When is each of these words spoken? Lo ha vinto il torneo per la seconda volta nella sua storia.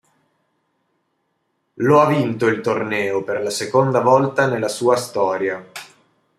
Lo 1.75 1.99
ha 2.01 2.07
vinto 2.07 2.47
il 2.47 2.61
torneo 2.61 3.23
per 3.23 3.39
la 3.43 3.51
seconda 3.51 3.99
volta 4.01 4.47
nella 4.47 4.67
sua 4.67 4.95
storia. 4.95 5.63